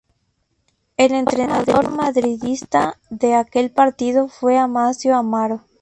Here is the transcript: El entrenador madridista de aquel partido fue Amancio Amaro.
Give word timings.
El 0.97 1.11
entrenador 1.13 1.91
madridista 1.91 2.97
de 3.11 3.35
aquel 3.35 3.69
partido 3.69 4.29
fue 4.29 4.57
Amancio 4.57 5.15
Amaro. 5.15 5.61